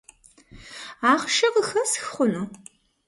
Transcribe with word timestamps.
Ахъшэ 1.11 1.47
къыхэсх 1.53 1.93
хъуну? 2.13 2.47